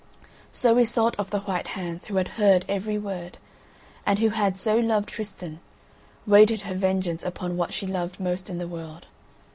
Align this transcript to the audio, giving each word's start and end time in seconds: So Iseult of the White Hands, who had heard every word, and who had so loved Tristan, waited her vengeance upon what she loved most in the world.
So 0.51 0.77
Iseult 0.79 1.13
of 1.19 1.29
the 1.29 1.41
White 1.41 1.67
Hands, 1.77 2.03
who 2.07 2.15
had 2.15 2.29
heard 2.29 2.65
every 2.67 2.97
word, 2.97 3.37
and 4.03 4.17
who 4.17 4.29
had 4.29 4.57
so 4.57 4.79
loved 4.79 5.09
Tristan, 5.09 5.59
waited 6.25 6.61
her 6.63 6.73
vengeance 6.73 7.23
upon 7.23 7.55
what 7.55 7.71
she 7.71 7.85
loved 7.85 8.19
most 8.19 8.49
in 8.49 8.57
the 8.57 8.67
world. 8.67 9.05